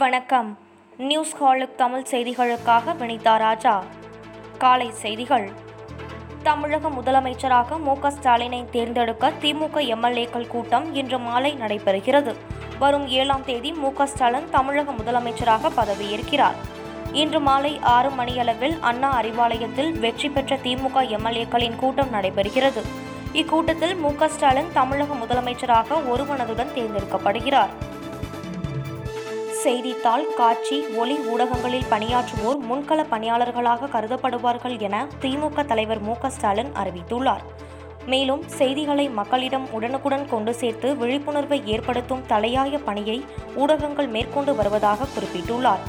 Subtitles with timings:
[0.00, 0.58] வணக்கம்.
[0.96, 3.84] நியூஸ் ஹாலுக் தமிழ் செய்திகளுக்காக வினிதா ராஜா.
[4.58, 5.50] காலை செய்திகள்.
[6.42, 12.34] தமிழக முதலமைச்சராக மு க ஸ்டாலினை தேர்ந்தெடுக்க திமுக எம்எல்ஏக்கள் கூட்டம் இன்று மாலை நடைபெறுகிறது.
[12.78, 16.58] வரும் ஏழாம் தேதி மு க ஸ்டாலின் தமிழக முதலமைச்சராக பதவியேற்கிறார்.
[17.12, 22.84] இன்று மாலை ஆறு மணியளவில் அண்ணா அறிவாலயத்தில் வெற்றி பெற்ற திமுக எம்எல்ஏக்களின் கூட்டம் நடைபெறுகிறது.
[23.32, 27.74] இக்கூட்டத்தில் மு க ஸ்டாலின் தமிழக முதலமைச்சராக ஒருமனதுடன் தேர்ந்தெடுக்கப்படுகிறார்.
[29.62, 37.44] செய்தித்தாள் காட்சி ஒளி ஊடகங்களில் பணியாற்றுவோர் முன்கள பணியாளர்களாக கருதப்படுவார்கள் என திமுக தலைவர் மு க ஸ்டாலின் அறிவித்துள்ளார்.
[38.06, 43.18] மேலும் செய்திகளை மக்களிடம் உடனுக்குடன் கொண்டு சேர்த்து விழிப்புணர்வை ஏற்படுத்தும் தலையாய பணியை
[43.54, 45.84] ஊடகங்கள் மேற்கொண்டு வருவதாக குறிப்பிட்டுள்ளார்.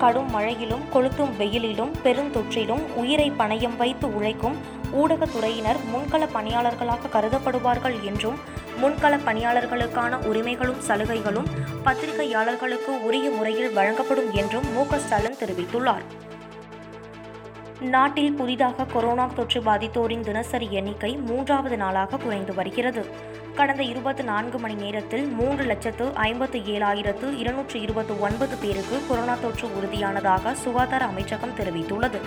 [0.00, 4.56] கடும் மழையிலும் கொளுத்தும் வெயிலிலும் பெருந்தொற்றிலும் உயிரை பணயம் வைத்து உழைக்கும்
[4.92, 8.38] ஊடகத்துறையினர் முன்கள பணியாளர்களாக கருதப்படுவார்கள் என்றும்
[8.82, 11.48] முன்கள பணியாளர்களுக்கான உரிமைகளும் சலுகைகளும்
[11.84, 14.84] பத்திரிகையாளர்களுக்கு உரிய முறையில் வழங்கப்படும் என்றும் மு.
[14.96, 16.06] ஸ்டாலின் தெரிவித்துள்ளார்.
[17.80, 23.04] நாட்டில் புதிதாக கொரோனா தொற்று பாதித்தோரின் தினசரி எண்ணிக்கை மூன்றாவது நாளாக குறைந்து வருகிறது.
[23.56, 29.68] கடந்த இருபத்தி நான்கு மணி நேரத்தில் மூன்று லட்சத்து ஐம்பத்து ஏழாயிரத்து இருநூற்று இருபத்தி ஒன்பது பேருக்கு கொரோனா தொற்று
[29.68, 32.20] உறுதியானதாக சுகாதார அமைச்சகம் தெரிவித்துள்ளது.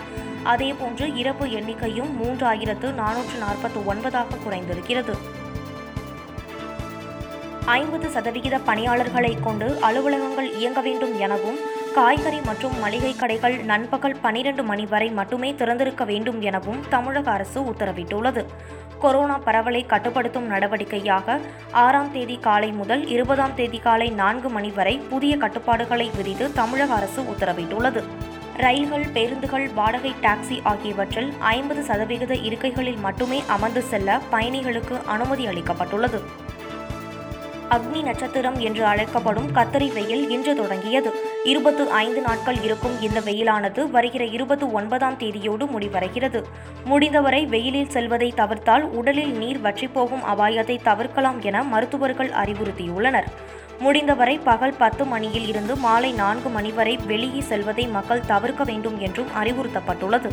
[0.43, 5.15] அதேபோன்று இறப்பு எண்ணிக்கையும் மூன்றாயிரத்து நானூற்று நாற்பத்தி ஒன்பதாக குறைந்திருக்கிறது.
[7.65, 11.59] ஐம்பது சதவிகித பணியாளர்களை கொண்டு அலுவலகங்கள் இயங்க வேண்டும் எனவும்
[11.95, 18.45] காய்கறி மற்றும் மளிகை கடைகள் நண்பகல் பனிரெண்டு மணி வரை மட்டுமே திறந்திருக்க வேண்டும் எனவும் தமிழக அரசு உத்தரவிட்டுள்ளது.
[18.99, 21.39] கொரோனா பரவலை கட்டுப்படுத்தும் நடவடிக்கையாக
[21.71, 27.21] ஆறாம் தேதி காலை முதல் இருபதாம் தேதி காலை நான்கு மணி வரை புதிய கட்டுப்பாடுகளை விதித்து தமிழக அரசு
[27.21, 28.03] உத்தரவிட்டுள்ளது.
[28.57, 36.21] ரயில்கள் பேருந்துகள் வாடகை டாக்ஸி ஆகியவற்றில் ஐம்பது சதவிகித இருக்கைகளில் மட்டுமே அமர்ந்து செல்ல பயணிகளுக்கு அனுமதி அளிக்கப்பட்டுள்ளது.
[37.69, 41.32] அக்னி நட்சத்திரம் என்று அழைக்கப்படும் கத்தரி வெயில் இன்று தொடங்கியது.
[41.45, 46.43] இருபத்து ஐந்து நாட்கள் இருக்கும் இந்த வெயிலானது வருகிற இருபத்து ஒன்பதாம் தேதியோடு முடிவடைகிறது.
[46.85, 53.27] முடிந்தவரை வெயிலில் செல்வதை தவிர்த்தால் உடலில் நீர் வற்றிப்போகும் அபாயத்தை தவிர்க்கலாம் என மருத்துவர்கள் அறிவுறுத்தியுள்ளனர்.
[53.79, 59.27] முடிந்தவரை பகல் பத்து மணியில் இருந்து மாலை நான்கு மணி வரை வெளியே செல்வதை மக்கள் தவிர்க்க வேண்டும் என்றும்
[59.41, 60.31] அறிவுறுத்தப்பட்டுள்ளது.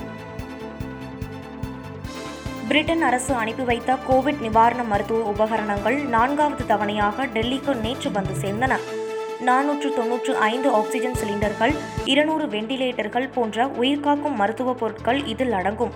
[2.68, 8.76] பிரிட்டன் அரசு அனுப்பி வைத்த கோவிட் நிவாரண மருத்துவ உபகரணங்கள் நான்காவது தவணையாக டெல்லிக்கு நேற்று வந்து சேர்ந்தன.
[9.46, 11.74] நானூற்று தொன்னூற்று ஐந்து ஆக்சிஜன் சிலிண்டர்கள்
[12.04, 15.92] இருநூறு வெண்டிலேட்டர்கள் போன்ற உயிர்காக்கும் மருத்துவ பொருட்கள் இதில் அடங்கும்.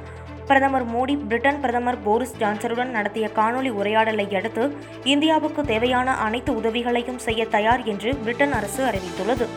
[0.47, 7.47] பிரதமர் மோடி பிரிட்டன் பிரதமர் போரிஸ் ஜான்சனுடன் நடத்திய காணொலி உரையாடலை அடுத்து இந்தியாவுக்கு தேவையான அனைத்து உதவிகளையும் செய்ய
[7.47, 9.49] தயார் என்று பிரிட்டன் அரசு அறிவித்துள்ளது.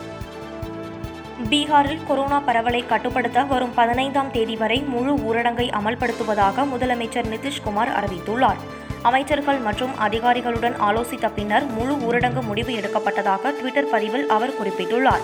[1.49, 8.61] பீகாரில் கொரோனா பரவலை கட்டுப்படுத்த வரும் பதினைந்தாம் தேதி வரை முழு ஊரடங்கை அமல்படுத்துவதாக முதலமைச்சர் நிதிஷ்குமார் அறிவித்துள்ளார்.
[9.01, 15.21] அமைச்சர்கள் மற்றும் அதிகாரிகளுடன் ஆலோசித்த பின்னர் முழு ஊரடங்கு முடிவு எடுக்கப்பட்டதாக ட்விட்டர் பதிவில் அவர் குறிப்பிட்டுள்ளார்.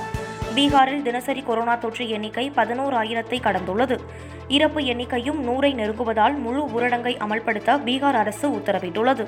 [0.55, 3.99] பீகாரில் தினசரி கொரோனா தொற்று எண்ணிக்கை பதினோராயிரத்தை கடந்துள்ளது.
[4.47, 9.27] இறப்பு எண்ணிக்கையும் நூறை நெருங்குவதால் முழு ஊரடங்கை அமல்படுத்த பீகார் அரசு உத்தரவிட்டுள்ளது.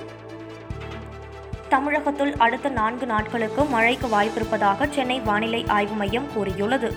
[1.69, 6.95] தமிழகத்தில் அடுத்த நான்கு நாட்களுக்கு மழைக்கு வாய்ப்பிருப்பதாக சென்னை வானிலை ஆய்வு மையம் கூறியுள்ளது.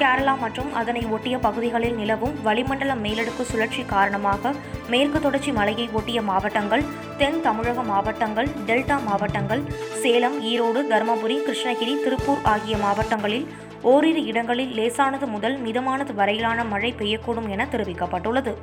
[0.00, 4.52] கேரளா மற்றும் அதனை ஒட்டிய பகுதிகளில் நிலவும் வளிமண்டல மேலடுக்கு சுழற்சி காரணமாக
[4.92, 6.84] மேற்கு தொடர்ச்சி மலையை ஒட்டிய மாவட்டங்கள்
[7.20, 9.62] தென் தமிழக மாவட்டங்கள் டெல்டா மாவட்டங்கள்
[10.02, 13.46] சேலம் ஈரோடு தருமபுரி கிருஷ்ணகிரி திருப்பூர் ஆகிய மாவட்டங்களில்
[13.92, 18.54] ஓரிரு இடங்களில் லேசானது முதல் மிதமானது வரையிலான மழை பெய்யக்கூடும் என தெரிவிக்கப்பட்டுள்ளது.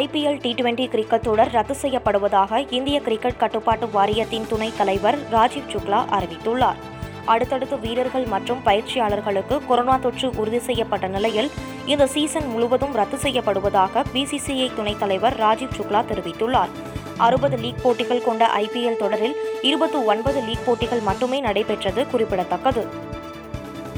[0.00, 6.02] ஐபிஎல் டி டுவெண்டி கிரிக்கெட் தொடர் ரத்து செய்யப்படுவதாக இந்திய கிரிக்கெட் கட்டுப்பாட்டு வாரியத்தின் துணைத் தலைவர் ராஜீவ் சுக்லா
[6.18, 6.80] அறிவித்துள்ளார்.
[7.24, 11.50] அடுத்தடுத்து வீரர்கள் மற்றும் பயிற்சியாளர்களுக்கு கொரோனா தொற்று உறுதி செய்யப்பட்ட நிலையில்
[11.86, 16.68] இந்த சீசன் முழுவதும் ரத்து செய்யப்படுவதாக பிசிசிஐ துணைத் தலைவர் ராஜீவ் சுக்லா தெரிவித்துள்ளார்.
[17.16, 22.86] அறுபது லீக் போட்டிகள் கொண்ட ஐபிஎல் தொடரில் இருபத்தி ஒன்பது லீக் போட்டிகள் மட்டுமே நடைபெற்றது குறிப்பிடத்தக்கது.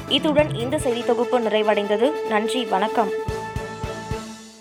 [0.09, 2.27] இத்துடன் இந்த செய்தி தொகுப்பு நிறைவடைந்தது.
[2.29, 3.24] நன்றி வணக்கம்.